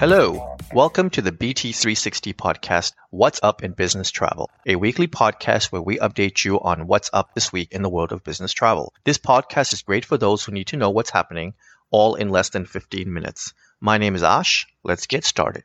Hello, 0.00 0.47
welcome 0.78 1.10
to 1.10 1.20
the 1.20 1.32
BT360 1.32 2.34
podcast, 2.34 2.92
What's 3.10 3.40
Up 3.42 3.64
in 3.64 3.72
Business 3.72 4.12
Travel, 4.12 4.48
a 4.64 4.76
weekly 4.76 5.08
podcast 5.08 5.72
where 5.72 5.82
we 5.82 5.98
update 5.98 6.44
you 6.44 6.60
on 6.60 6.86
what's 6.86 7.10
up 7.12 7.34
this 7.34 7.52
week 7.52 7.72
in 7.72 7.82
the 7.82 7.88
world 7.88 8.12
of 8.12 8.22
business 8.22 8.52
travel. 8.52 8.92
This 9.02 9.18
podcast 9.18 9.72
is 9.72 9.82
great 9.82 10.04
for 10.04 10.16
those 10.16 10.44
who 10.44 10.52
need 10.52 10.68
to 10.68 10.76
know 10.76 10.90
what's 10.90 11.10
happening, 11.10 11.54
all 11.90 12.14
in 12.14 12.28
less 12.28 12.50
than 12.50 12.64
15 12.64 13.12
minutes. 13.12 13.52
My 13.80 13.98
name 13.98 14.14
is 14.14 14.22
Ash. 14.22 14.68
Let's 14.84 15.08
get 15.08 15.24
started. 15.24 15.64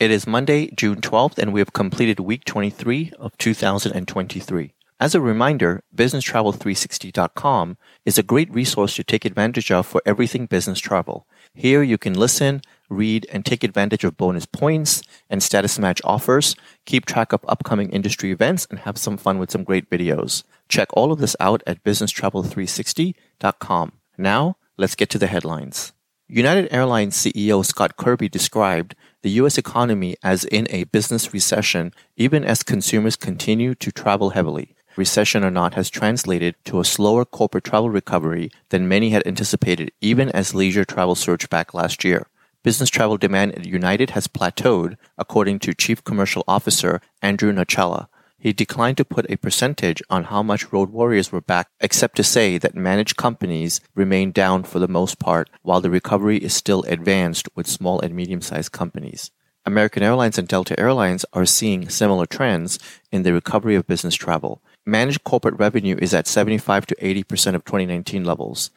It 0.00 0.10
is 0.10 0.26
Monday, 0.26 0.70
June 0.74 1.00
12th, 1.00 1.38
and 1.38 1.52
we 1.52 1.60
have 1.60 1.72
completed 1.72 2.18
week 2.18 2.44
23 2.44 3.12
of 3.20 3.38
2023. 3.38 4.74
As 5.00 5.14
a 5.14 5.20
reminder, 5.20 5.82
BusinessTravel360.com 5.96 7.78
is 8.04 8.18
a 8.18 8.22
great 8.22 8.52
resource 8.52 8.94
to 8.96 9.02
take 9.02 9.24
advantage 9.24 9.72
of 9.72 9.86
for 9.86 10.02
everything 10.04 10.44
business 10.44 10.78
travel. 10.78 11.26
Here 11.54 11.82
you 11.82 11.96
can 11.96 12.12
listen, 12.12 12.60
read, 12.90 13.26
and 13.32 13.46
take 13.46 13.64
advantage 13.64 14.04
of 14.04 14.18
bonus 14.18 14.44
points 14.44 15.00
and 15.30 15.42
status 15.42 15.78
match 15.78 16.02
offers, 16.04 16.54
keep 16.84 17.06
track 17.06 17.32
of 17.32 17.40
upcoming 17.48 17.88
industry 17.88 18.30
events, 18.30 18.66
and 18.68 18.80
have 18.80 18.98
some 18.98 19.16
fun 19.16 19.38
with 19.38 19.50
some 19.50 19.64
great 19.64 19.88
videos. 19.88 20.44
Check 20.68 20.88
all 20.92 21.12
of 21.12 21.18
this 21.18 21.34
out 21.40 21.62
at 21.66 21.82
BusinessTravel360.com. 21.82 23.92
Now, 24.18 24.58
let's 24.76 24.96
get 24.96 25.08
to 25.10 25.18
the 25.18 25.28
headlines. 25.28 25.94
United 26.28 26.70
Airlines 26.70 27.16
CEO 27.16 27.64
Scott 27.64 27.96
Kirby 27.96 28.28
described 28.28 28.94
the 29.22 29.30
U.S. 29.30 29.56
economy 29.56 30.16
as 30.22 30.44
in 30.44 30.66
a 30.68 30.84
business 30.84 31.32
recession, 31.32 31.94
even 32.18 32.44
as 32.44 32.62
consumers 32.62 33.16
continue 33.16 33.74
to 33.76 33.90
travel 33.90 34.28
heavily 34.30 34.76
recession 34.96 35.44
or 35.44 35.50
not, 35.50 35.74
has 35.74 35.90
translated 35.90 36.54
to 36.64 36.80
a 36.80 36.84
slower 36.84 37.24
corporate 37.24 37.64
travel 37.64 37.90
recovery 37.90 38.50
than 38.70 38.88
many 38.88 39.10
had 39.10 39.26
anticipated, 39.26 39.92
even 40.00 40.28
as 40.30 40.54
leisure 40.54 40.84
travel 40.84 41.14
surged 41.14 41.50
back 41.50 41.74
last 41.74 42.04
year. 42.04 42.26
Business 42.62 42.90
travel 42.90 43.16
demand 43.16 43.54
at 43.54 43.64
United 43.64 44.10
has 44.10 44.28
plateaued, 44.28 44.96
according 45.16 45.60
to 45.60 45.74
Chief 45.74 46.04
Commercial 46.04 46.44
Officer 46.46 47.00
Andrew 47.22 47.52
Nocella. 47.52 48.08
He 48.38 48.52
declined 48.52 48.96
to 48.96 49.04
put 49.04 49.30
a 49.30 49.36
percentage 49.36 50.02
on 50.08 50.24
how 50.24 50.42
much 50.42 50.72
road 50.72 50.90
warriors 50.90 51.30
were 51.30 51.40
back, 51.40 51.68
except 51.80 52.16
to 52.16 52.22
say 52.22 52.58
that 52.58 52.74
managed 52.74 53.16
companies 53.16 53.80
remain 53.94 54.32
down 54.32 54.64
for 54.64 54.78
the 54.78 54.88
most 54.88 55.18
part, 55.18 55.50
while 55.62 55.80
the 55.80 55.90
recovery 55.90 56.38
is 56.38 56.54
still 56.54 56.82
advanced 56.84 57.48
with 57.54 57.66
small 57.66 58.00
and 58.00 58.14
medium 58.14 58.40
sized 58.40 58.72
companies. 58.72 59.30
American 59.66 60.02
Airlines 60.02 60.38
and 60.38 60.48
Delta 60.48 60.78
Airlines 60.80 61.26
are 61.34 61.44
seeing 61.44 61.90
similar 61.90 62.24
trends 62.24 62.78
in 63.12 63.24
the 63.24 63.32
recovery 63.34 63.74
of 63.74 63.86
business 63.86 64.14
travel 64.14 64.62
managed 64.86 65.24
corporate 65.24 65.58
revenue 65.58 65.96
is 66.00 66.14
at 66.14 66.26
75 66.26 66.86
to 66.86 66.96
80% 66.96 67.54
of 67.54 67.64
2019 67.64 68.24
levels. 68.24 68.70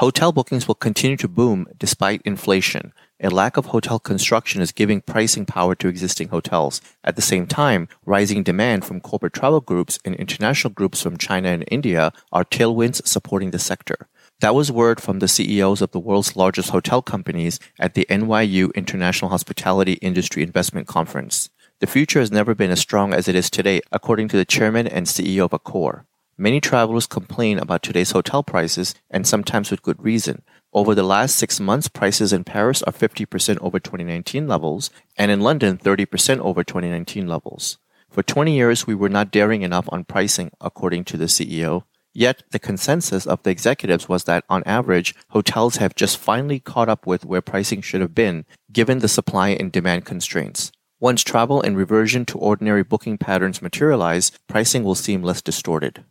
Hotel 0.00 0.32
bookings 0.32 0.66
will 0.66 0.74
continue 0.74 1.18
to 1.18 1.28
boom 1.28 1.66
despite 1.76 2.22
inflation. 2.24 2.94
A 3.22 3.28
lack 3.28 3.58
of 3.58 3.66
hotel 3.66 3.98
construction 3.98 4.62
is 4.62 4.72
giving 4.72 5.02
pricing 5.02 5.44
power 5.44 5.74
to 5.74 5.88
existing 5.88 6.28
hotels. 6.28 6.80
At 7.04 7.16
the 7.16 7.22
same 7.22 7.46
time, 7.46 7.86
rising 8.06 8.42
demand 8.42 8.86
from 8.86 9.02
corporate 9.02 9.34
travel 9.34 9.60
groups 9.60 9.98
and 10.02 10.14
international 10.14 10.72
groups 10.72 11.02
from 11.02 11.18
China 11.18 11.50
and 11.50 11.66
India 11.68 12.14
are 12.32 12.46
tailwinds 12.46 13.06
supporting 13.06 13.50
the 13.50 13.58
sector. 13.58 14.08
That 14.40 14.54
was 14.54 14.72
word 14.72 15.02
from 15.02 15.18
the 15.18 15.28
CEOs 15.28 15.82
of 15.82 15.90
the 15.90 16.00
world's 16.00 16.34
largest 16.34 16.70
hotel 16.70 17.02
companies 17.02 17.60
at 17.78 17.92
the 17.92 18.06
NYU 18.08 18.74
International 18.74 19.30
Hospitality 19.30 19.94
Industry 20.00 20.42
Investment 20.42 20.86
Conference. 20.86 21.50
The 21.80 21.86
future 21.86 22.20
has 22.20 22.30
never 22.30 22.54
been 22.54 22.70
as 22.70 22.78
strong 22.78 23.14
as 23.14 23.26
it 23.26 23.34
is 23.34 23.48
today, 23.48 23.80
according 23.90 24.28
to 24.28 24.36
the 24.36 24.44
chairman 24.44 24.86
and 24.86 25.06
CEO 25.06 25.46
of 25.46 25.52
Accor. 25.52 26.04
Many 26.36 26.60
travelers 26.60 27.06
complain 27.06 27.58
about 27.58 27.82
today's 27.82 28.10
hotel 28.10 28.42
prices, 28.42 28.94
and 29.10 29.26
sometimes 29.26 29.70
with 29.70 29.82
good 29.82 30.04
reason. 30.04 30.42
Over 30.74 30.94
the 30.94 31.02
last 31.02 31.36
six 31.36 31.58
months, 31.58 31.88
prices 31.88 32.34
in 32.34 32.44
Paris 32.44 32.82
are 32.82 32.92
50% 32.92 33.56
over 33.62 33.80
2019 33.80 34.46
levels, 34.46 34.90
and 35.16 35.30
in 35.30 35.40
London, 35.40 35.78
30% 35.78 36.40
over 36.40 36.62
2019 36.62 37.26
levels. 37.26 37.78
For 38.10 38.22
20 38.22 38.54
years, 38.54 38.86
we 38.86 38.94
were 38.94 39.08
not 39.08 39.30
daring 39.30 39.62
enough 39.62 39.88
on 39.88 40.04
pricing, 40.04 40.50
according 40.60 41.04
to 41.04 41.16
the 41.16 41.26
CEO. 41.28 41.84
Yet, 42.12 42.42
the 42.50 42.58
consensus 42.58 43.26
of 43.26 43.42
the 43.42 43.50
executives 43.50 44.06
was 44.06 44.24
that, 44.24 44.44
on 44.50 44.62
average, 44.66 45.14
hotels 45.30 45.76
have 45.76 45.94
just 45.94 46.18
finally 46.18 46.60
caught 46.60 46.90
up 46.90 47.06
with 47.06 47.24
where 47.24 47.40
pricing 47.40 47.80
should 47.80 48.02
have 48.02 48.14
been, 48.14 48.44
given 48.70 48.98
the 48.98 49.08
supply 49.08 49.50
and 49.50 49.72
demand 49.72 50.04
constraints. 50.04 50.72
Once 51.00 51.22
travel 51.24 51.62
and 51.62 51.78
reversion 51.78 52.26
to 52.26 52.38
ordinary 52.38 52.82
booking 52.82 53.16
patterns 53.16 53.62
materialize, 53.62 54.30
pricing 54.46 54.84
will 54.84 54.94
seem 54.94 55.22
less 55.22 55.40
distorted. 55.40 56.04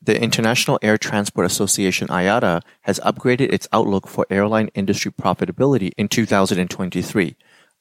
The 0.00 0.20
International 0.20 0.78
Air 0.80 0.96
Transport 0.96 1.46
Association 1.46 2.08
IATA 2.08 2.62
has 2.82 2.98
upgraded 3.00 3.52
its 3.52 3.68
outlook 3.70 4.08
for 4.08 4.26
airline 4.30 4.68
industry 4.74 5.12
profitability 5.12 5.92
in 5.98 6.08
2023. 6.08 7.36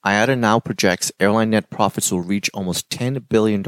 IATA 0.05 0.37
now 0.37 0.59
projects 0.59 1.13
airline 1.17 1.51
net 1.51 1.69
profits 1.69 2.11
will 2.11 2.21
reach 2.21 2.49
almost 2.53 2.89
$10 2.89 3.29
billion 3.29 3.61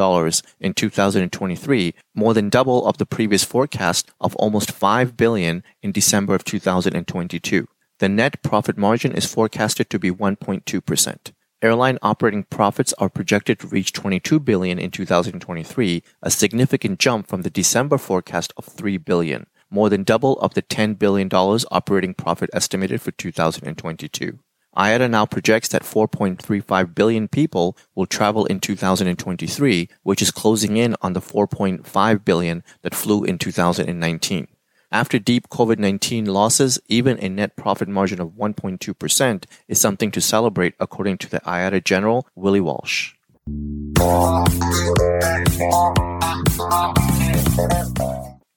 in 0.59 0.73
2023, 0.73 1.93
more 2.13 2.33
than 2.33 2.49
double 2.49 2.85
of 2.85 2.97
the 2.97 3.05
previous 3.05 3.45
forecast 3.45 4.11
of 4.19 4.35
almost 4.35 4.71
5 4.71 5.15
billion 5.15 5.63
in 5.81 5.93
December 5.93 6.35
of 6.35 6.43
2022. 6.43 7.69
The 7.99 8.09
net 8.09 8.43
profit 8.43 8.77
margin 8.77 9.13
is 9.13 9.25
forecasted 9.25 9.89
to 9.89 9.97
be 9.99 10.11
1.2%. 10.11 11.31
Airline 11.65 11.97
operating 12.03 12.43
profits 12.43 12.93
are 12.99 13.09
projected 13.09 13.57
to 13.57 13.65
reach 13.65 13.91
22 13.91 14.39
billion 14.39 14.77
in 14.77 14.91
2023, 14.91 16.03
a 16.21 16.29
significant 16.29 16.99
jump 16.99 17.25
from 17.25 17.41
the 17.41 17.49
December 17.49 17.97
forecast 17.97 18.53
of 18.55 18.65
3 18.65 18.97
billion, 18.97 19.47
more 19.71 19.89
than 19.89 20.03
double 20.03 20.39
of 20.41 20.53
the 20.53 20.61
10 20.61 20.93
billion 20.93 21.27
dollars 21.27 21.65
operating 21.71 22.13
profit 22.13 22.51
estimated 22.53 23.01
for 23.01 23.09
2022. 23.09 24.37
IATA 24.77 25.09
now 25.09 25.25
projects 25.25 25.69
that 25.69 25.81
4.35 25.81 26.93
billion 26.93 27.27
people 27.27 27.75
will 27.95 28.05
travel 28.05 28.45
in 28.45 28.59
2023, 28.59 29.89
which 30.03 30.21
is 30.21 30.29
closing 30.29 30.77
in 30.77 30.95
on 31.01 31.13
the 31.13 31.19
4.5 31.19 32.23
billion 32.23 32.63
that 32.83 32.93
flew 32.93 33.23
in 33.23 33.39
2019. 33.39 34.47
After 34.91 35.17
deep 35.17 35.49
COVID 35.49 35.79
19 35.79 36.25
losses, 36.25 36.79
even 36.87 37.17
a 37.19 37.29
net 37.29 37.55
profit 37.55 37.87
margin 37.87 38.21
of 38.21 38.29
1.2% 38.29 39.43
is 39.67 39.79
something 39.79 40.11
to 40.11 40.21
celebrate, 40.21 40.75
according 40.79 41.17
to 41.19 41.29
the 41.29 41.39
IATA 41.41 41.83
General, 41.83 42.27
Willie 42.35 42.61
Walsh. 42.61 43.13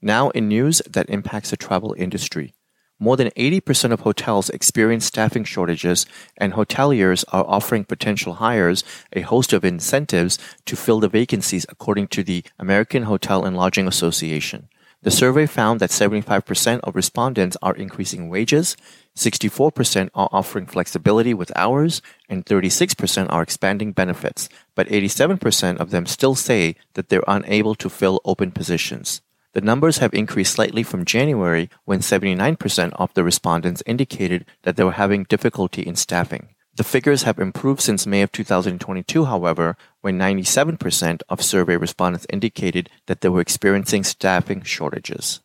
Now, 0.00 0.30
in 0.30 0.48
news 0.48 0.82
that 0.88 1.08
impacts 1.08 1.50
the 1.50 1.56
travel 1.56 1.94
industry. 1.98 2.54
More 3.00 3.16
than 3.16 3.30
80% 3.30 3.92
of 3.92 4.00
hotels 4.00 4.50
experience 4.50 5.04
staffing 5.04 5.44
shortages, 5.44 6.04
and 6.36 6.52
hoteliers 6.52 7.24
are 7.28 7.44
offering 7.46 7.84
potential 7.84 8.34
hires 8.34 8.82
a 9.12 9.20
host 9.20 9.52
of 9.52 9.64
incentives 9.64 10.36
to 10.66 10.76
fill 10.76 10.98
the 10.98 11.08
vacancies, 11.08 11.64
according 11.68 12.08
to 12.08 12.24
the 12.24 12.42
American 12.58 13.04
Hotel 13.04 13.44
and 13.44 13.56
Lodging 13.56 13.86
Association. 13.86 14.68
The 15.02 15.12
survey 15.12 15.46
found 15.46 15.78
that 15.78 15.90
75% 15.90 16.80
of 16.80 16.96
respondents 16.96 17.56
are 17.62 17.74
increasing 17.74 18.28
wages, 18.28 18.76
64% 19.16 20.10
are 20.12 20.28
offering 20.32 20.66
flexibility 20.66 21.32
with 21.32 21.56
hours, 21.56 22.02
and 22.28 22.44
36% 22.44 23.30
are 23.30 23.42
expanding 23.42 23.92
benefits, 23.92 24.48
but 24.74 24.88
87% 24.88 25.78
of 25.78 25.90
them 25.90 26.04
still 26.04 26.34
say 26.34 26.74
that 26.94 27.10
they're 27.10 27.22
unable 27.28 27.76
to 27.76 27.88
fill 27.88 28.20
open 28.24 28.50
positions. 28.50 29.20
The 29.52 29.60
numbers 29.60 29.98
have 29.98 30.14
increased 30.14 30.54
slightly 30.54 30.82
from 30.82 31.04
January 31.04 31.70
when 31.84 32.00
79% 32.00 32.92
of 32.94 33.14
the 33.14 33.24
respondents 33.24 33.82
indicated 33.86 34.46
that 34.62 34.76
they 34.76 34.84
were 34.84 34.92
having 34.92 35.24
difficulty 35.24 35.82
in 35.82 35.94
staffing. 35.94 36.48
The 36.78 36.84
figures 36.84 37.24
have 37.24 37.40
improved 37.40 37.80
since 37.80 38.06
May 38.06 38.22
of 38.22 38.30
2022, 38.30 39.24
however, 39.24 39.76
when 40.00 40.16
97% 40.16 41.22
of 41.28 41.42
survey 41.42 41.76
respondents 41.76 42.24
indicated 42.30 42.88
that 43.06 43.20
they 43.20 43.28
were 43.28 43.40
experiencing 43.40 44.04
staffing 44.04 44.62
shortages. 44.62 45.40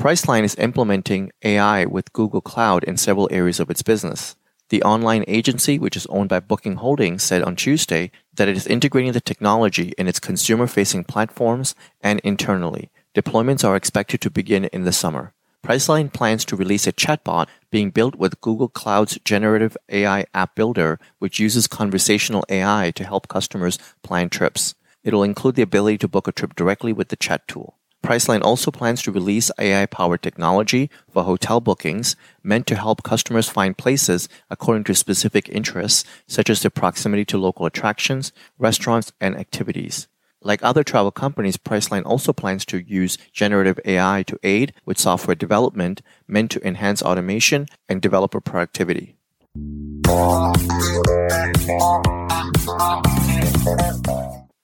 Priceline 0.00 0.42
is 0.42 0.56
implementing 0.56 1.30
AI 1.44 1.84
with 1.84 2.12
Google 2.12 2.40
Cloud 2.40 2.82
in 2.82 2.96
several 2.96 3.28
areas 3.30 3.60
of 3.60 3.70
its 3.70 3.82
business. 3.82 4.34
The 4.70 4.82
online 4.82 5.24
agency, 5.28 5.78
which 5.78 5.96
is 5.96 6.06
owned 6.06 6.30
by 6.30 6.40
Booking 6.40 6.74
Holdings, 6.74 7.22
said 7.22 7.44
on 7.44 7.54
Tuesday 7.54 8.10
that 8.34 8.48
it 8.48 8.56
is 8.56 8.66
integrating 8.66 9.12
the 9.12 9.20
technology 9.20 9.92
in 9.96 10.08
its 10.08 10.18
consumer 10.18 10.66
facing 10.66 11.04
platforms 11.04 11.76
and 12.00 12.18
internally. 12.24 12.90
Deployments 13.14 13.62
are 13.62 13.76
expected 13.76 14.20
to 14.22 14.28
begin 14.28 14.64
in 14.64 14.82
the 14.82 14.92
summer. 14.92 15.34
Priceline 15.64 16.12
plans 16.12 16.44
to 16.44 16.56
release 16.56 16.86
a 16.86 16.92
chatbot 16.92 17.48
being 17.70 17.88
built 17.88 18.16
with 18.16 18.38
Google 18.42 18.68
Cloud's 18.68 19.18
generative 19.24 19.78
AI 19.88 20.26
app 20.34 20.54
builder, 20.54 20.98
which 21.20 21.38
uses 21.38 21.66
conversational 21.66 22.44
AI 22.50 22.92
to 22.94 23.02
help 23.02 23.28
customers 23.28 23.78
plan 24.02 24.28
trips. 24.28 24.74
It'll 25.04 25.22
include 25.22 25.54
the 25.54 25.62
ability 25.62 25.96
to 25.98 26.08
book 26.08 26.28
a 26.28 26.32
trip 26.32 26.54
directly 26.54 26.92
with 26.92 27.08
the 27.08 27.16
chat 27.16 27.48
tool. 27.48 27.78
Priceline 28.04 28.42
also 28.42 28.70
plans 28.70 29.00
to 29.04 29.10
release 29.10 29.50
AI 29.58 29.86
powered 29.86 30.20
technology 30.20 30.90
for 31.10 31.24
hotel 31.24 31.62
bookings 31.62 32.14
meant 32.42 32.66
to 32.66 32.76
help 32.76 33.02
customers 33.02 33.48
find 33.48 33.78
places 33.78 34.28
according 34.50 34.84
to 34.84 34.94
specific 34.94 35.48
interests, 35.48 36.04
such 36.28 36.50
as 36.50 36.60
their 36.60 36.70
proximity 36.70 37.24
to 37.24 37.38
local 37.38 37.64
attractions, 37.64 38.32
restaurants, 38.58 39.12
and 39.18 39.34
activities. 39.34 40.08
Like 40.46 40.62
other 40.62 40.84
travel 40.84 41.10
companies, 41.10 41.56
Priceline 41.56 42.04
also 42.04 42.34
plans 42.34 42.66
to 42.66 42.84
use 42.84 43.16
generative 43.32 43.80
AI 43.86 44.24
to 44.26 44.38
aid 44.42 44.74
with 44.84 44.98
software 44.98 45.34
development 45.34 46.02
meant 46.28 46.50
to 46.50 46.66
enhance 46.66 47.02
automation 47.02 47.66
and 47.88 48.02
developer 48.02 48.42
productivity. 48.42 49.16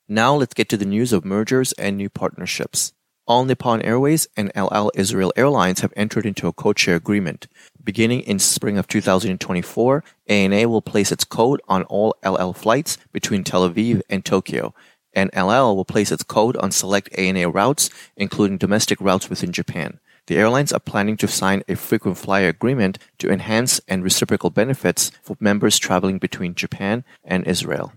Now 0.07 0.35
let's 0.35 0.53
get 0.53 0.69
to 0.69 0.77
the 0.77 0.85
news 0.85 1.15
of 1.15 1.25
mergers 1.25 1.73
and 1.73 1.97
new 1.97 2.11
partnerships. 2.11 2.93
All 3.27 3.47
Nippon 3.47 3.81
Airways 3.81 4.27
and 4.37 4.53
El 4.55 4.69
Al 4.75 4.91
Israel 4.95 5.33
Airlines 5.35 5.81
have 5.81 5.95
entered 5.97 6.27
into 6.27 6.47
a 6.47 6.53
code-share 6.53 6.97
agreement. 6.97 7.47
Beginning 7.83 8.21
in 8.23 8.39
spring 8.39 8.77
of 8.77 8.87
2024, 8.89 10.05
ANA 10.29 10.69
will 10.69 10.83
place 10.83 11.11
its 11.11 11.25
code 11.25 11.63
on 11.69 11.85
all 11.85 12.15
El 12.23 12.39
Al 12.39 12.53
flights 12.53 12.99
between 13.13 13.45
Tel 13.45 13.71
Aviv 13.71 14.03
and 14.11 14.25
Tokyo, 14.25 14.75
and 15.13 15.31
El 15.33 15.51
Al 15.51 15.77
will 15.77 15.85
place 15.85 16.13
its 16.13 16.23
code 16.23 16.57
on 16.59 16.71
select 16.71 17.17
ANA 17.19 17.49
routes, 17.49 17.91
including 18.17 18.59
domestic 18.59 19.01
routes 19.01 19.29
within 19.31 19.53
Japan. 19.53 20.01
The 20.27 20.37
airlines 20.37 20.73
are 20.73 20.81
planning 20.81 21.17
to 21.19 21.29
sign 21.29 21.63
a 21.69 21.75
frequent 21.75 22.17
flyer 22.17 22.49
agreement 22.49 22.99
to 23.19 23.31
enhance 23.31 23.81
and 23.89 24.05
reciprocal 24.05 24.51
benefits 24.51 25.11
for 25.23 25.37
members 25.41 25.79
traveling 25.79 26.19
between 26.19 26.55
Japan 26.55 27.05
and 27.25 27.47
Israel. 27.47 27.93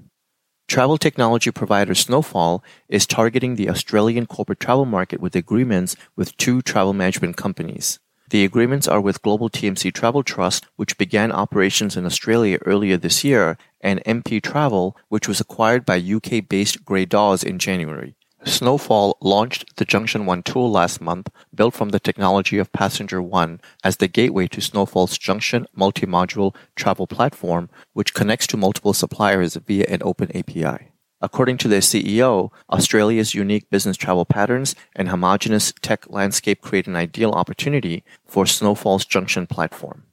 Travel 0.67 0.97
technology 0.97 1.51
provider 1.51 1.93
Snowfall 1.93 2.63
is 2.87 3.05
targeting 3.05 3.55
the 3.55 3.69
Australian 3.69 4.25
corporate 4.25 4.59
travel 4.59 4.85
market 4.85 5.19
with 5.19 5.35
agreements 5.35 5.95
with 6.15 6.35
two 6.37 6.61
travel 6.61 6.93
management 6.93 7.37
companies. 7.37 7.99
The 8.29 8.45
agreements 8.45 8.87
are 8.87 9.01
with 9.01 9.21
Global 9.21 9.49
TMC 9.49 9.93
Travel 9.93 10.23
Trust, 10.23 10.65
which 10.75 10.97
began 10.97 11.31
operations 11.31 11.97
in 11.97 12.05
Australia 12.05 12.57
earlier 12.65 12.97
this 12.97 13.23
year, 13.23 13.57
and 13.81 14.03
MP 14.05 14.41
Travel, 14.41 14.97
which 15.09 15.27
was 15.27 15.41
acquired 15.41 15.85
by 15.85 15.97
UK 15.97 16.47
based 16.47 16.85
Grey 16.85 17.05
Dawes 17.05 17.43
in 17.43 17.59
January. 17.59 18.15
Snowfall 18.45 19.17
launched 19.21 19.75
the 19.77 19.85
Junction 19.85 20.25
One 20.25 20.43
tool 20.43 20.69
last 20.69 20.99
month, 20.99 21.29
built 21.53 21.73
from 21.73 21.89
the 21.89 21.99
technology 21.99 22.57
of 22.57 22.73
Passenger 22.73 23.21
One, 23.21 23.61
as 23.83 23.97
the 23.97 24.07
gateway 24.07 24.47
to 24.47 24.61
Snowfall's 24.61 25.17
Junction 25.17 25.65
multi 25.73 26.05
module 26.05 26.55
travel 26.75 27.07
platform, 27.07 27.69
which 27.93 28.13
connects 28.13 28.47
to 28.47 28.57
multiple 28.57 28.93
suppliers 28.93 29.55
via 29.55 29.85
an 29.87 30.01
open 30.03 30.35
API. 30.35 30.92
According 31.23 31.57
to 31.59 31.69
their 31.69 31.79
CEO, 31.79 32.51
Australia's 32.69 33.33
unique 33.33 33.69
business 33.69 33.95
travel 33.95 34.25
patterns 34.25 34.75
and 34.93 35.07
homogenous 35.07 35.71
tech 35.81 36.09
landscape 36.09 36.61
create 36.61 36.85
an 36.85 36.97
ideal 36.97 37.31
opportunity 37.31 38.03
for 38.27 38.45
Snowfall's 38.45 39.05
Junction 39.05 39.47
platform. 39.47 40.03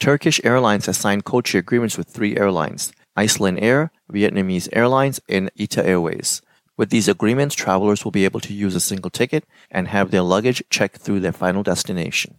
Turkish 0.00 0.40
Airlines 0.44 0.86
has 0.86 0.96
signed 0.96 1.26
codeshare 1.26 1.58
agreements 1.58 1.98
with 1.98 2.08
three 2.08 2.38
airlines 2.38 2.92
Icelandair, 3.18 3.90
Vietnamese 4.10 4.70
Airlines, 4.72 5.20
and 5.28 5.50
ITA 5.60 5.84
Airways. 5.84 6.40
With 6.78 6.88
these 6.88 7.08
agreements, 7.08 7.54
travelers 7.54 8.02
will 8.02 8.12
be 8.12 8.24
able 8.24 8.40
to 8.40 8.54
use 8.54 8.74
a 8.74 8.80
single 8.80 9.10
ticket 9.10 9.44
and 9.70 9.88
have 9.88 10.10
their 10.10 10.22
luggage 10.22 10.62
checked 10.70 10.96
through 10.96 11.20
their 11.20 11.32
final 11.32 11.62
destination. 11.62 12.36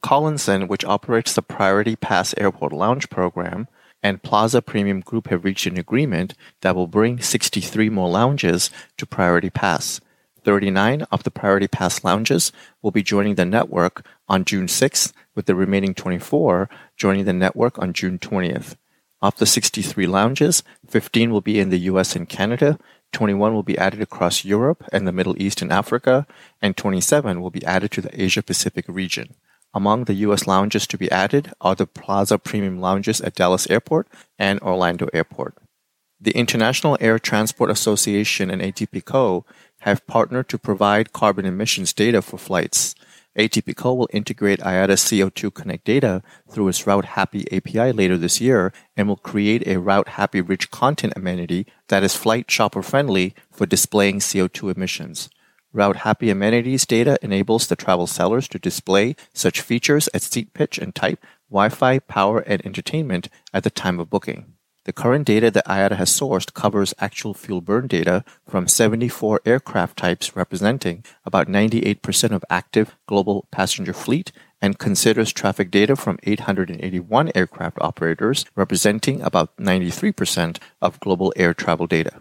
Collinson, 0.00 0.66
which 0.66 0.84
operates 0.84 1.34
the 1.34 1.42
Priority 1.42 1.94
Pass 1.94 2.34
Airport 2.38 2.72
Lounge 2.72 3.10
program, 3.10 3.68
and 4.04 4.22
Plaza 4.22 4.60
Premium 4.60 5.00
Group 5.00 5.28
have 5.28 5.44
reached 5.44 5.66
an 5.66 5.78
agreement 5.78 6.34
that 6.60 6.76
will 6.76 6.86
bring 6.86 7.20
63 7.20 7.88
more 7.88 8.10
lounges 8.10 8.70
to 8.98 9.06
Priority 9.06 9.48
Pass. 9.48 10.02
39 10.44 11.06
of 11.10 11.22
the 11.22 11.30
Priority 11.30 11.66
Pass 11.66 12.04
lounges 12.04 12.52
will 12.82 12.90
be 12.90 13.02
joining 13.02 13.36
the 13.36 13.46
network 13.46 14.04
on 14.28 14.44
June 14.44 14.66
6th, 14.66 15.14
with 15.34 15.46
the 15.46 15.54
remaining 15.54 15.94
24 15.94 16.68
joining 16.98 17.24
the 17.24 17.32
network 17.32 17.78
on 17.78 17.94
June 17.94 18.18
20th. 18.18 18.76
Of 19.22 19.38
the 19.38 19.46
63 19.46 20.06
lounges, 20.06 20.62
15 20.86 21.30
will 21.30 21.40
be 21.40 21.58
in 21.58 21.70
the 21.70 21.78
US 21.90 22.14
and 22.14 22.28
Canada, 22.28 22.78
21 23.12 23.54
will 23.54 23.62
be 23.62 23.78
added 23.78 24.02
across 24.02 24.44
Europe 24.44 24.84
and 24.92 25.08
the 25.08 25.12
Middle 25.12 25.40
East 25.40 25.62
and 25.62 25.72
Africa, 25.72 26.26
and 26.60 26.76
27 26.76 27.40
will 27.40 27.50
be 27.50 27.64
added 27.64 27.90
to 27.92 28.02
the 28.02 28.22
Asia 28.22 28.42
Pacific 28.42 28.84
region. 28.86 29.34
Among 29.74 30.04
the 30.04 30.14
U.S. 30.26 30.46
lounges 30.46 30.86
to 30.86 30.96
be 30.96 31.10
added 31.10 31.52
are 31.60 31.74
the 31.74 31.86
Plaza 31.86 32.38
Premium 32.38 32.80
Lounges 32.80 33.20
at 33.20 33.34
Dallas 33.34 33.68
Airport 33.68 34.06
and 34.38 34.60
Orlando 34.60 35.08
Airport. 35.12 35.56
The 36.20 36.30
International 36.30 36.96
Air 37.00 37.18
Transport 37.18 37.70
Association 37.70 38.52
and 38.52 38.62
ATPCO 38.62 39.42
have 39.80 40.06
partnered 40.06 40.48
to 40.50 40.58
provide 40.58 41.12
carbon 41.12 41.44
emissions 41.44 41.92
data 41.92 42.22
for 42.22 42.38
flights. 42.38 42.94
ATPCO 43.36 43.96
will 43.96 44.08
integrate 44.12 44.60
IATA's 44.60 45.00
CO2 45.00 45.52
Connect 45.52 45.84
data 45.84 46.22
through 46.48 46.68
its 46.68 46.84
Routehappy 46.84 47.52
API 47.52 47.92
later 47.92 48.16
this 48.16 48.40
year 48.40 48.72
and 48.96 49.08
will 49.08 49.16
create 49.16 49.66
a 49.66 49.80
Routehappy 49.80 50.48
rich 50.48 50.70
content 50.70 51.14
amenity 51.16 51.66
that 51.88 52.04
is 52.04 52.14
flight 52.14 52.48
shopper 52.48 52.80
friendly 52.80 53.34
for 53.50 53.66
displaying 53.66 54.20
CO2 54.20 54.76
emissions. 54.76 55.28
Routehappy 55.74 56.30
amenities 56.30 56.86
data 56.86 57.18
enables 57.20 57.66
the 57.66 57.74
travel 57.74 58.06
sellers 58.06 58.46
to 58.48 58.58
display 58.60 59.16
such 59.32 59.60
features 59.60 60.06
as 60.08 60.22
seat 60.22 60.54
pitch 60.54 60.78
and 60.78 60.94
type, 60.94 61.24
Wi-Fi, 61.50 61.98
power, 61.98 62.40
and 62.40 62.64
entertainment 62.64 63.28
at 63.52 63.64
the 63.64 63.70
time 63.70 63.98
of 63.98 64.08
booking. 64.08 64.54
The 64.84 64.92
current 64.92 65.26
data 65.26 65.50
that 65.50 65.66
IATA 65.66 65.96
has 65.96 66.10
sourced 66.10 66.52
covers 66.52 66.94
actual 66.98 67.32
fuel 67.34 67.60
burn 67.62 67.86
data 67.86 68.22
from 68.46 68.68
74 68.68 69.40
aircraft 69.46 69.96
types 69.96 70.36
representing 70.36 71.04
about 71.24 71.48
98% 71.48 72.32
of 72.32 72.44
active 72.50 72.94
global 73.06 73.48
passenger 73.50 73.94
fleet 73.94 74.30
and 74.60 74.78
considers 74.78 75.32
traffic 75.32 75.70
data 75.70 75.96
from 75.96 76.18
881 76.22 77.32
aircraft 77.34 77.78
operators 77.80 78.44
representing 78.54 79.22
about 79.22 79.56
93% 79.56 80.58
of 80.82 81.00
global 81.00 81.32
air 81.34 81.54
travel 81.54 81.86
data. 81.86 82.20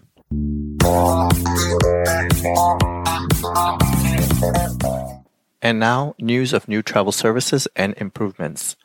And 5.61 5.79
now, 5.79 6.15
news 6.19 6.51
of 6.51 6.67
new 6.67 6.81
travel 6.81 7.11
services 7.11 7.67
and 7.75 7.93
improvements. 7.97 8.75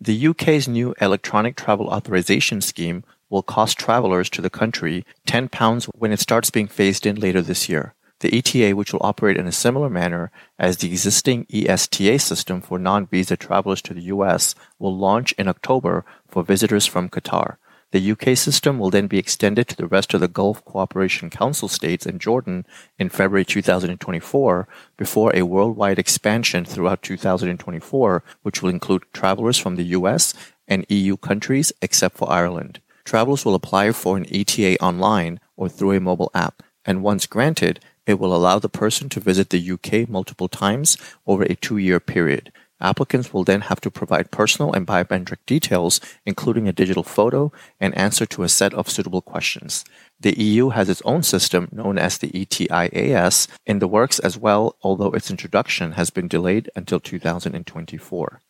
The 0.00 0.28
UK's 0.28 0.68
new 0.68 0.94
electronic 1.00 1.56
travel 1.56 1.88
authorization 1.88 2.60
scheme 2.60 3.02
will 3.28 3.42
cost 3.42 3.78
travelers 3.78 4.30
to 4.30 4.40
the 4.40 4.50
country 4.50 5.04
£10 5.26 5.86
when 5.94 6.12
it 6.12 6.20
starts 6.20 6.50
being 6.50 6.68
phased 6.68 7.06
in 7.06 7.16
later 7.16 7.42
this 7.42 7.68
year. 7.68 7.94
The 8.20 8.36
ETA, 8.36 8.76
which 8.76 8.92
will 8.92 9.02
operate 9.02 9.36
in 9.36 9.46
a 9.46 9.52
similar 9.52 9.90
manner 9.90 10.30
as 10.58 10.76
the 10.76 10.88
existing 10.88 11.46
ESTA 11.52 12.18
system 12.18 12.60
for 12.60 12.78
non-visa 12.78 13.36
travelers 13.36 13.82
to 13.82 13.94
the 13.94 14.02
US, 14.02 14.54
will 14.78 14.96
launch 14.96 15.32
in 15.32 15.48
October 15.48 16.04
for 16.28 16.42
visitors 16.42 16.86
from 16.86 17.08
Qatar. 17.08 17.56
The 17.90 18.12
UK 18.12 18.36
system 18.36 18.78
will 18.78 18.90
then 18.90 19.06
be 19.06 19.18
extended 19.18 19.66
to 19.68 19.76
the 19.76 19.86
rest 19.86 20.12
of 20.12 20.20
the 20.20 20.28
Gulf 20.28 20.62
Cooperation 20.66 21.30
Council 21.30 21.68
states 21.68 22.04
and 22.04 22.20
Jordan 22.20 22.66
in 22.98 23.08
February 23.08 23.46
2024 23.46 24.68
before 24.98 25.34
a 25.34 25.46
worldwide 25.46 25.98
expansion 25.98 26.66
throughout 26.66 27.00
2024, 27.00 28.22
which 28.42 28.62
will 28.62 28.68
include 28.68 29.04
travelers 29.14 29.56
from 29.56 29.76
the 29.76 29.84
US 29.84 30.34
and 30.66 30.84
EU 30.90 31.16
countries 31.16 31.72
except 31.80 32.18
for 32.18 32.30
Ireland. 32.30 32.80
Travelers 33.06 33.46
will 33.46 33.54
apply 33.54 33.92
for 33.92 34.18
an 34.18 34.26
ETA 34.30 34.78
online 34.82 35.40
or 35.56 35.70
through 35.70 35.92
a 35.92 36.00
mobile 36.00 36.30
app, 36.34 36.62
and 36.84 37.02
once 37.02 37.24
granted, 37.24 37.80
it 38.06 38.18
will 38.18 38.36
allow 38.36 38.58
the 38.58 38.68
person 38.68 39.08
to 39.08 39.20
visit 39.20 39.48
the 39.48 39.70
UK 39.72 40.06
multiple 40.06 40.48
times 40.48 40.98
over 41.26 41.44
a 41.44 41.54
two 41.54 41.78
year 41.78 42.00
period. 42.00 42.52
Applicants 42.80 43.32
will 43.32 43.44
then 43.44 43.62
have 43.62 43.80
to 43.80 43.90
provide 43.90 44.30
personal 44.30 44.72
and 44.72 44.86
biometric 44.86 45.38
details, 45.46 46.00
including 46.24 46.68
a 46.68 46.72
digital 46.72 47.02
photo, 47.02 47.50
and 47.80 47.96
answer 47.96 48.24
to 48.26 48.44
a 48.44 48.48
set 48.48 48.72
of 48.74 48.88
suitable 48.88 49.22
questions. 49.22 49.84
The 50.20 50.38
EU 50.40 50.70
has 50.70 50.88
its 50.88 51.02
own 51.04 51.22
system 51.22 51.68
known 51.72 51.98
as 51.98 52.18
the 52.18 52.30
ETIAS 52.30 53.48
in 53.66 53.80
the 53.80 53.88
works 53.88 54.18
as 54.20 54.38
well, 54.38 54.76
although 54.82 55.12
its 55.12 55.30
introduction 55.30 55.92
has 55.92 56.10
been 56.10 56.28
delayed 56.28 56.70
until 56.76 57.00
2024. 57.00 58.40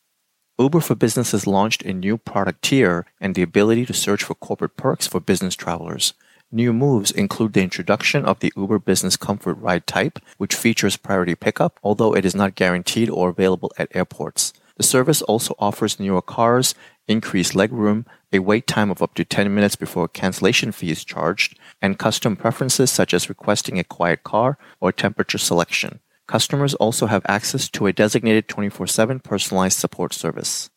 Uber 0.59 0.81
for 0.81 0.95
Business 0.95 1.31
has 1.31 1.47
launched 1.47 1.83
a 1.83 1.93
new 1.93 2.17
product 2.17 2.61
tier 2.63 3.05
and 3.21 3.33
the 3.33 3.41
ability 3.41 3.85
to 3.85 3.93
search 3.93 4.23
for 4.23 4.35
corporate 4.35 4.75
perks 4.75 5.07
for 5.07 5.21
business 5.21 5.55
travelers. 5.55 6.13
New 6.51 6.73
moves 6.73 7.11
include 7.11 7.53
the 7.53 7.61
introduction 7.61 8.25
of 8.25 8.39
the 8.39 8.51
Uber 8.57 8.79
Business 8.79 9.15
Comfort 9.15 9.53
Ride 9.53 9.85
type, 9.85 10.17
which 10.37 10.55
features 10.55 10.97
priority 10.97 11.35
pickup, 11.35 11.79
although 11.83 12.15
it 12.15 12.25
is 12.25 12.33
not 12.33 12.55
guaranteed 12.55 13.07
or 13.07 13.29
available 13.29 13.71
at 13.77 13.95
airports. 13.95 14.51
The 14.77 14.83
service 14.83 15.21
also 15.21 15.53
offers 15.59 15.99
newer 15.99 16.23
cars, 16.23 16.73
increased 17.07 17.53
legroom, 17.53 18.05
a 18.33 18.39
wait 18.39 18.65
time 18.65 18.89
of 18.89 19.03
up 19.03 19.13
to 19.15 19.25
10 19.25 19.53
minutes 19.53 19.75
before 19.75 20.05
a 20.05 20.09
cancellation 20.09 20.71
fee 20.71 20.89
is 20.89 21.05
charged, 21.05 21.59
and 21.83 21.99
custom 21.99 22.35
preferences 22.35 22.89
such 22.89 23.13
as 23.13 23.29
requesting 23.29 23.77
a 23.77 23.83
quiet 23.83 24.23
car 24.23 24.57
or 24.79 24.91
temperature 24.91 25.37
selection. 25.37 25.99
Customers 26.27 26.73
also 26.75 27.05
have 27.05 27.25
access 27.27 27.69
to 27.69 27.85
a 27.85 27.93
designated 27.93 28.47
24 28.47 28.87
7 28.87 29.19
personalized 29.19 29.77
support 29.77 30.15
service. 30.15 30.71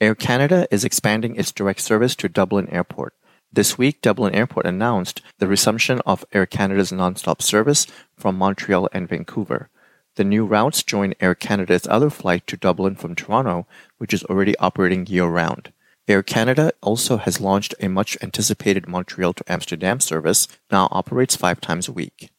Air 0.00 0.14
Canada 0.14 0.68
is 0.70 0.84
expanding 0.84 1.34
its 1.34 1.50
direct 1.50 1.80
service 1.80 2.14
to 2.16 2.28
Dublin 2.28 2.68
Airport. 2.68 3.14
This 3.52 3.76
week, 3.76 4.00
Dublin 4.00 4.32
Airport 4.32 4.64
announced 4.64 5.22
the 5.38 5.48
resumption 5.48 6.00
of 6.06 6.24
Air 6.32 6.46
Canada's 6.46 6.92
nonstop 6.92 7.42
service 7.42 7.84
from 8.16 8.38
Montreal 8.38 8.88
and 8.92 9.08
Vancouver. 9.08 9.68
The 10.14 10.22
new 10.22 10.46
routes 10.46 10.84
join 10.84 11.14
Air 11.18 11.34
Canada's 11.34 11.84
other 11.90 12.10
flight 12.10 12.46
to 12.46 12.56
Dublin 12.56 12.94
from 12.94 13.16
Toronto, 13.16 13.66
which 13.98 14.14
is 14.14 14.22
already 14.24 14.56
operating 14.58 15.04
year 15.08 15.26
round. 15.26 15.72
Air 16.06 16.22
Canada 16.22 16.72
also 16.80 17.16
has 17.16 17.40
launched 17.40 17.74
a 17.80 17.88
much 17.88 18.16
anticipated 18.22 18.86
Montreal 18.86 19.32
to 19.32 19.52
Amsterdam 19.52 19.98
service, 19.98 20.46
now 20.70 20.86
operates 20.92 21.34
five 21.34 21.60
times 21.60 21.88
a 21.88 21.92
week. 21.92 22.30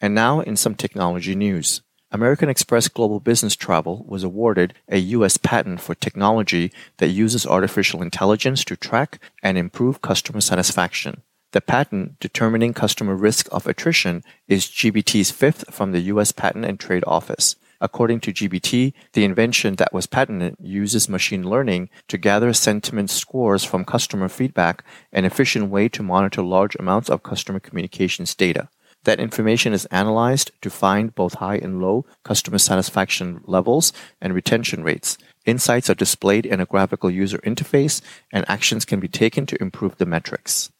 And 0.00 0.14
now 0.14 0.40
in 0.40 0.56
some 0.56 0.76
technology 0.76 1.34
news. 1.34 1.82
American 2.12 2.48
Express 2.48 2.86
Global 2.86 3.18
Business 3.18 3.56
Travel 3.56 4.04
was 4.06 4.22
awarded 4.22 4.74
a 4.88 4.98
U.S. 4.98 5.36
patent 5.38 5.80
for 5.80 5.96
technology 5.96 6.72
that 6.98 7.08
uses 7.08 7.44
artificial 7.44 8.00
intelligence 8.00 8.64
to 8.66 8.76
track 8.76 9.18
and 9.42 9.58
improve 9.58 10.02
customer 10.02 10.40
satisfaction. 10.40 11.22
The 11.50 11.60
patent 11.60 12.20
determining 12.20 12.74
customer 12.74 13.16
risk 13.16 13.48
of 13.50 13.66
attrition 13.66 14.22
is 14.46 14.66
GBT's 14.66 15.32
fifth 15.32 15.74
from 15.74 15.90
the 15.90 16.00
U.S. 16.12 16.30
Patent 16.30 16.64
and 16.64 16.78
Trade 16.78 17.02
Office. 17.08 17.56
According 17.80 18.20
to 18.20 18.32
GBT, 18.32 18.92
the 19.12 19.24
invention 19.24 19.74
that 19.76 19.92
was 19.92 20.06
patented 20.06 20.56
uses 20.60 21.08
machine 21.08 21.48
learning 21.48 21.90
to 22.08 22.16
gather 22.16 22.52
sentiment 22.52 23.10
scores 23.10 23.64
from 23.64 23.84
customer 23.84 24.28
feedback, 24.28 24.84
an 25.12 25.24
efficient 25.24 25.70
way 25.70 25.88
to 25.88 26.02
monitor 26.04 26.42
large 26.42 26.76
amounts 26.76 27.10
of 27.10 27.22
customer 27.22 27.58
communications 27.58 28.34
data. 28.34 28.68
That 29.06 29.20
information 29.20 29.72
is 29.72 29.86
analyzed 29.86 30.50
to 30.62 30.68
find 30.68 31.14
both 31.14 31.34
high 31.34 31.58
and 31.58 31.80
low 31.80 32.04
customer 32.24 32.58
satisfaction 32.58 33.40
levels 33.44 33.92
and 34.20 34.34
retention 34.34 34.82
rates. 34.82 35.16
Insights 35.44 35.88
are 35.88 35.94
displayed 35.94 36.44
in 36.44 36.60
a 36.60 36.66
graphical 36.66 37.08
user 37.08 37.38
interface, 37.38 38.02
and 38.32 38.44
actions 38.48 38.84
can 38.84 38.98
be 38.98 39.06
taken 39.06 39.46
to 39.46 39.62
improve 39.62 39.98
the 39.98 40.06
metrics. 40.06 40.72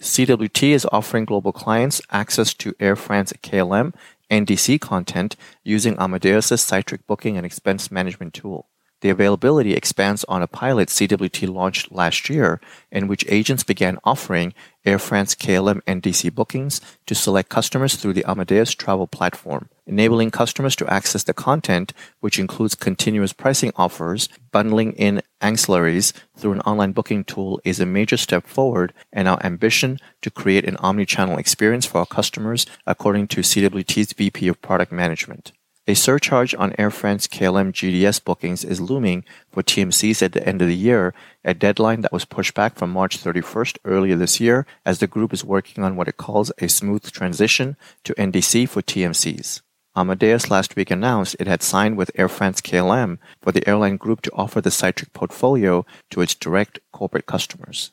CWT 0.00 0.70
is 0.70 0.86
offering 0.90 1.26
global 1.26 1.52
clients 1.52 2.00
access 2.10 2.54
to 2.54 2.74
Air 2.80 2.96
France 2.96 3.34
KLM 3.42 3.92
NDC 4.30 4.80
content 4.80 5.36
using 5.62 5.94
Amadeus' 5.98 6.64
Cytric 6.64 7.00
booking 7.06 7.36
and 7.36 7.44
expense 7.44 7.90
management 7.90 8.32
tool. 8.32 8.66
The 9.00 9.10
availability 9.10 9.74
expands 9.74 10.24
on 10.24 10.42
a 10.42 10.48
pilot 10.48 10.88
CWT 10.88 11.52
launched 11.52 11.92
last 11.92 12.28
year, 12.28 12.60
in 12.90 13.06
which 13.06 13.24
agents 13.28 13.62
began 13.62 13.98
offering 14.02 14.54
Air 14.84 14.98
France 14.98 15.36
KLM 15.36 15.82
NDC 15.82 16.34
bookings 16.34 16.80
to 17.06 17.14
select 17.14 17.48
customers 17.48 17.94
through 17.94 18.14
the 18.14 18.24
Amadeus 18.28 18.74
travel 18.74 19.06
platform. 19.06 19.68
Enabling 19.86 20.32
customers 20.32 20.74
to 20.76 20.92
access 20.92 21.22
the 21.22 21.32
content, 21.32 21.92
which 22.20 22.40
includes 22.40 22.74
continuous 22.74 23.32
pricing 23.32 23.72
offers, 23.76 24.28
bundling 24.50 24.92
in 24.94 25.22
ancillaries 25.40 26.12
through 26.36 26.52
an 26.52 26.60
online 26.62 26.92
booking 26.92 27.22
tool, 27.22 27.60
is 27.64 27.78
a 27.78 27.86
major 27.86 28.16
step 28.16 28.46
forward 28.46 28.92
and 29.12 29.28
our 29.28 29.38
ambition 29.44 29.98
to 30.22 30.30
create 30.30 30.64
an 30.64 30.76
omni-channel 30.78 31.38
experience 31.38 31.86
for 31.86 31.98
our 31.98 32.06
customers, 32.06 32.66
according 32.86 33.28
to 33.28 33.42
CWT's 33.42 34.12
VP 34.12 34.48
of 34.48 34.60
Product 34.60 34.90
Management. 34.90 35.52
A 35.88 35.94
surcharge 35.94 36.54
on 36.54 36.74
Air 36.78 36.90
France 36.90 37.26
KLM 37.26 37.72
GDS 37.72 38.22
bookings 38.22 38.62
is 38.62 38.78
looming 38.78 39.24
for 39.50 39.62
TMCs 39.62 40.20
at 40.20 40.32
the 40.32 40.46
end 40.46 40.60
of 40.60 40.68
the 40.68 40.76
year, 40.76 41.14
a 41.46 41.54
deadline 41.54 42.02
that 42.02 42.12
was 42.12 42.26
pushed 42.26 42.52
back 42.52 42.76
from 42.76 42.90
March 42.90 43.16
31st 43.16 43.78
earlier 43.86 44.14
this 44.14 44.38
year 44.38 44.66
as 44.84 44.98
the 44.98 45.06
group 45.06 45.32
is 45.32 45.46
working 45.46 45.82
on 45.82 45.96
what 45.96 46.06
it 46.06 46.18
calls 46.18 46.52
a 46.58 46.68
smooth 46.68 47.10
transition 47.10 47.74
to 48.04 48.12
NDC 48.16 48.68
for 48.68 48.82
TMCs. 48.82 49.62
Amadeus 49.96 50.50
last 50.50 50.76
week 50.76 50.90
announced 50.90 51.36
it 51.40 51.46
had 51.46 51.62
signed 51.62 51.96
with 51.96 52.10
Air 52.16 52.28
France 52.28 52.60
KLM 52.60 53.16
for 53.40 53.50
the 53.50 53.66
airline 53.66 53.96
group 53.96 54.20
to 54.20 54.32
offer 54.34 54.60
the 54.60 54.68
Cytric 54.68 55.14
portfolio 55.14 55.86
to 56.10 56.20
its 56.20 56.34
direct 56.34 56.80
corporate 56.92 57.24
customers. 57.24 57.92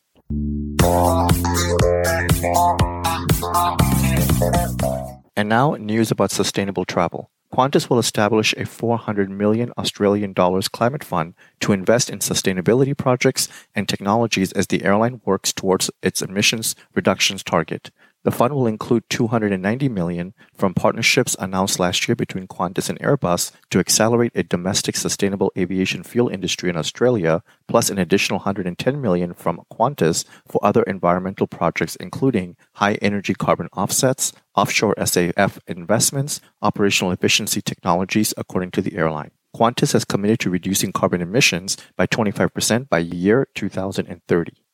And 5.37 5.47
now, 5.47 5.75
news 5.75 6.11
about 6.11 6.31
sustainable 6.31 6.83
travel. 6.83 7.29
Qantas 7.53 7.89
will 7.89 7.99
establish 7.99 8.53
a 8.57 8.65
400 8.65 9.29
million 9.29 9.71
Australian 9.77 10.33
dollars 10.33 10.67
climate 10.67 11.03
fund 11.03 11.33
to 11.61 11.71
invest 11.71 12.09
in 12.09 12.19
sustainability 12.19 12.97
projects 12.97 13.47
and 13.73 13.87
technologies 13.87 14.51
as 14.53 14.67
the 14.67 14.83
airline 14.83 15.21
works 15.25 15.53
towards 15.53 15.89
its 16.01 16.21
emissions 16.21 16.75
reductions 16.93 17.43
target. 17.43 17.91
The 18.25 18.31
fund 18.31 18.55
will 18.55 18.65
include 18.65 19.07
290 19.11 19.87
million 19.87 20.33
from 20.55 20.73
partnerships 20.73 21.35
announced 21.37 21.79
last 21.79 22.07
year 22.07 22.15
between 22.15 22.47
Qantas 22.47 22.89
and 22.89 22.97
Airbus 22.99 23.51
to 23.69 23.77
accelerate 23.77 24.31
a 24.33 24.41
domestic 24.41 24.95
sustainable 24.97 25.51
aviation 25.55 26.01
fuel 26.01 26.29
industry 26.29 26.71
in 26.71 26.75
Australia, 26.75 27.43
plus 27.67 27.91
an 27.91 27.99
additional 27.99 28.39
110 28.39 28.99
million 28.99 29.35
from 29.35 29.61
Qantas 29.71 30.25
for 30.47 30.59
other 30.65 30.81
environmental 30.83 31.45
projects 31.45 31.95
including 31.97 32.57
high 32.73 32.95
energy 32.95 33.35
carbon 33.35 33.69
offsets, 33.73 34.33
offshore 34.55 34.95
SAF 34.97 35.59
investments, 35.67 36.41
operational 36.63 37.11
efficiency 37.11 37.61
technologies 37.61 38.33
according 38.37 38.71
to 38.71 38.81
the 38.81 38.97
airline. 38.97 39.29
Qantas 39.55 39.93
has 39.93 40.03
committed 40.03 40.39
to 40.39 40.49
reducing 40.49 40.91
carbon 40.91 41.21
emissions 41.21 41.77
by 41.95 42.07
25% 42.07 42.89
by 42.89 42.97
year 42.97 43.47
2030. 43.53 44.64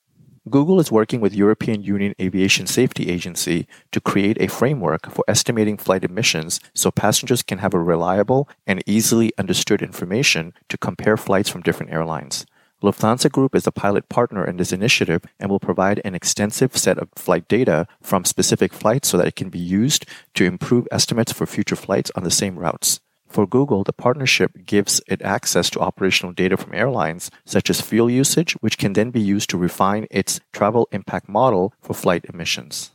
Google 0.49 0.79
is 0.79 0.91
working 0.91 1.21
with 1.21 1.35
European 1.35 1.83
Union 1.83 2.15
Aviation 2.19 2.65
Safety 2.65 3.11
Agency 3.11 3.67
to 3.91 4.01
create 4.01 4.41
a 4.41 4.47
framework 4.47 5.11
for 5.11 5.23
estimating 5.27 5.77
flight 5.77 6.03
emissions 6.03 6.59
so 6.73 6.89
passengers 6.89 7.43
can 7.43 7.59
have 7.59 7.75
a 7.75 7.79
reliable 7.79 8.49
and 8.65 8.81
easily 8.87 9.31
understood 9.37 9.83
information 9.83 10.53
to 10.67 10.79
compare 10.79 11.15
flights 11.15 11.47
from 11.47 11.61
different 11.61 11.91
airlines. 11.91 12.47
Lufthansa 12.81 13.31
Group 13.31 13.53
is 13.53 13.67
a 13.67 13.71
pilot 13.71 14.09
partner 14.09 14.43
in 14.43 14.57
this 14.57 14.73
initiative 14.73 15.21
and 15.39 15.51
will 15.51 15.59
provide 15.59 16.01
an 16.03 16.15
extensive 16.15 16.75
set 16.75 16.97
of 16.97 17.09
flight 17.15 17.47
data 17.47 17.85
from 18.01 18.25
specific 18.25 18.73
flights 18.73 19.09
so 19.09 19.17
that 19.19 19.27
it 19.27 19.35
can 19.35 19.49
be 19.49 19.59
used 19.59 20.07
to 20.33 20.45
improve 20.45 20.87
estimates 20.91 21.31
for 21.31 21.45
future 21.45 21.75
flights 21.75 22.09
on 22.15 22.23
the 22.23 22.31
same 22.31 22.57
routes. 22.57 22.99
For 23.31 23.47
Google, 23.47 23.85
the 23.85 23.93
partnership 23.93 24.65
gives 24.65 24.99
it 25.07 25.21
access 25.21 25.69
to 25.69 25.79
operational 25.79 26.33
data 26.33 26.57
from 26.57 26.75
airlines, 26.75 27.31
such 27.45 27.69
as 27.69 27.79
fuel 27.79 28.09
usage, 28.09 28.53
which 28.59 28.77
can 28.77 28.91
then 28.91 29.09
be 29.09 29.21
used 29.21 29.49
to 29.51 29.57
refine 29.57 30.05
its 30.11 30.41
travel 30.51 30.89
impact 30.91 31.29
model 31.29 31.73
for 31.81 31.93
flight 31.93 32.25
emissions. 32.25 32.91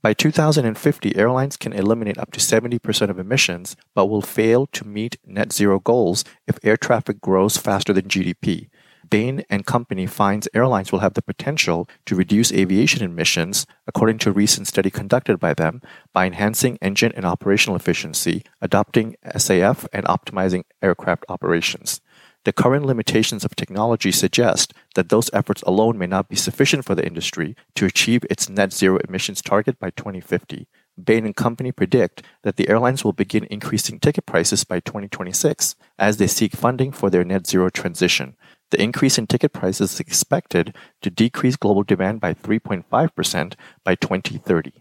By 0.00 0.14
2050, 0.14 1.16
airlines 1.16 1.58
can 1.58 1.74
eliminate 1.74 2.16
up 2.16 2.32
to 2.32 2.40
70% 2.40 3.10
of 3.10 3.18
emissions, 3.18 3.76
but 3.94 4.06
will 4.06 4.22
fail 4.22 4.66
to 4.68 4.86
meet 4.86 5.18
net 5.26 5.52
zero 5.52 5.78
goals 5.78 6.24
if 6.46 6.58
air 6.62 6.78
traffic 6.78 7.20
grows 7.20 7.58
faster 7.58 7.92
than 7.92 8.08
GDP. 8.08 8.70
Bain 9.08 9.44
and 9.50 9.66
Company 9.66 10.06
finds 10.06 10.48
airlines 10.54 10.90
will 10.90 11.00
have 11.00 11.14
the 11.14 11.22
potential 11.22 11.88
to 12.06 12.16
reduce 12.16 12.52
aviation 12.52 13.02
emissions, 13.02 13.66
according 13.86 14.18
to 14.18 14.30
a 14.30 14.32
recent 14.32 14.66
study 14.66 14.90
conducted 14.90 15.38
by 15.38 15.54
them, 15.54 15.82
by 16.12 16.26
enhancing 16.26 16.78
engine 16.80 17.12
and 17.14 17.24
operational 17.24 17.76
efficiency, 17.76 18.42
adopting 18.60 19.16
SAF, 19.24 19.86
and 19.92 20.06
optimizing 20.06 20.64
aircraft 20.82 21.24
operations. 21.28 22.00
The 22.44 22.52
current 22.52 22.86
limitations 22.86 23.44
of 23.44 23.56
technology 23.56 24.12
suggest 24.12 24.72
that 24.94 25.08
those 25.08 25.30
efforts 25.32 25.62
alone 25.62 25.98
may 25.98 26.06
not 26.06 26.28
be 26.28 26.36
sufficient 26.36 26.84
for 26.84 26.94
the 26.94 27.04
industry 27.04 27.56
to 27.74 27.86
achieve 27.86 28.24
its 28.30 28.48
net 28.48 28.72
zero 28.72 28.98
emissions 29.08 29.42
target 29.42 29.80
by 29.80 29.90
2050. 29.90 30.68
Bain 31.02 31.26
and 31.26 31.36
Company 31.36 31.72
predict 31.72 32.22
that 32.42 32.56
the 32.56 32.68
airlines 32.68 33.04
will 33.04 33.12
begin 33.12 33.44
increasing 33.50 33.98
ticket 33.98 34.26
prices 34.26 34.64
by 34.64 34.80
2026 34.80 35.74
as 35.98 36.16
they 36.16 36.28
seek 36.28 36.52
funding 36.52 36.92
for 36.92 37.10
their 37.10 37.24
net 37.24 37.46
zero 37.46 37.68
transition, 37.68 38.36
the 38.70 38.82
increase 38.82 39.18
in 39.18 39.26
ticket 39.26 39.52
prices 39.52 39.94
is 39.94 40.00
expected 40.00 40.74
to 41.02 41.10
decrease 41.10 41.56
global 41.56 41.84
demand 41.84 42.20
by 42.20 42.34
3.5% 42.34 43.54
by 43.84 43.94
2030. 43.94 44.72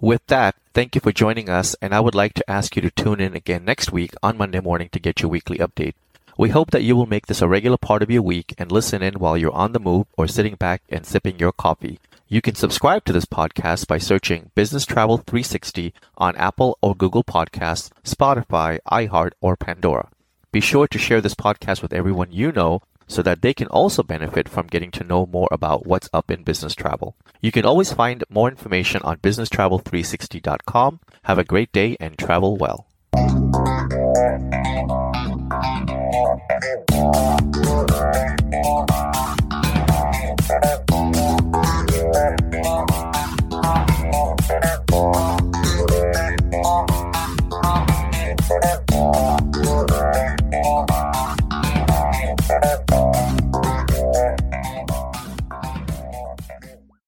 With 0.00 0.26
that, 0.26 0.54
thank 0.72 0.94
you 0.94 1.00
for 1.00 1.12
joining 1.12 1.48
us, 1.48 1.76
and 1.80 1.94
I 1.94 2.00
would 2.00 2.14
like 2.14 2.34
to 2.34 2.50
ask 2.50 2.76
you 2.76 2.82
to 2.82 2.90
tune 2.90 3.20
in 3.20 3.34
again 3.36 3.64
next 3.64 3.92
week 3.92 4.14
on 4.22 4.36
Monday 4.36 4.60
morning 4.60 4.88
to 4.92 4.98
get 4.98 5.20
your 5.20 5.30
weekly 5.30 5.58
update. 5.58 5.94
We 6.36 6.48
hope 6.48 6.72
that 6.72 6.82
you 6.82 6.96
will 6.96 7.06
make 7.06 7.26
this 7.26 7.42
a 7.42 7.48
regular 7.48 7.76
part 7.76 8.02
of 8.02 8.10
your 8.10 8.22
week 8.22 8.54
and 8.58 8.72
listen 8.72 9.02
in 9.02 9.14
while 9.14 9.36
you're 9.36 9.52
on 9.52 9.72
the 9.72 9.78
move 9.78 10.06
or 10.18 10.26
sitting 10.26 10.56
back 10.56 10.82
and 10.88 11.06
sipping 11.06 11.38
your 11.38 11.52
coffee. 11.52 12.00
You 12.26 12.40
can 12.40 12.54
subscribe 12.54 13.04
to 13.04 13.12
this 13.12 13.26
podcast 13.26 13.86
by 13.86 13.98
searching 13.98 14.50
Business 14.54 14.86
Travel 14.86 15.18
360 15.18 15.92
on 16.16 16.34
Apple 16.36 16.78
or 16.80 16.94
Google 16.94 17.22
Podcasts, 17.22 17.90
Spotify, 18.02 18.78
iHeart, 18.90 19.32
or 19.42 19.56
Pandora. 19.56 20.08
Be 20.50 20.60
sure 20.60 20.88
to 20.88 20.98
share 20.98 21.20
this 21.20 21.34
podcast 21.34 21.82
with 21.82 21.92
everyone 21.92 22.32
you 22.32 22.50
know 22.50 22.80
so 23.06 23.20
that 23.20 23.42
they 23.42 23.52
can 23.52 23.66
also 23.68 24.02
benefit 24.02 24.48
from 24.48 24.68
getting 24.68 24.90
to 24.92 25.04
know 25.04 25.26
more 25.26 25.48
about 25.52 25.86
what's 25.86 26.08
up 26.14 26.30
in 26.30 26.44
business 26.44 26.74
travel. 26.74 27.14
You 27.42 27.52
can 27.52 27.66
always 27.66 27.92
find 27.92 28.24
more 28.30 28.48
information 28.48 29.02
on 29.02 29.18
businesstravel360.com. 29.18 31.00
Have 31.24 31.38
a 31.38 31.44
great 31.44 31.72
day 31.72 31.98
and 32.00 32.16
travel 32.16 32.56
well. 32.56 32.86